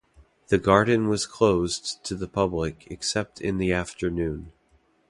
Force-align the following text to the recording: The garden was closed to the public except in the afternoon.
The 0.47 0.57
garden 0.57 1.09
was 1.09 1.27
closed 1.27 2.03
to 2.05 2.15
the 2.15 2.27
public 2.27 2.87
except 2.89 3.39
in 3.39 3.59
the 3.59 3.71
afternoon. 3.71 4.51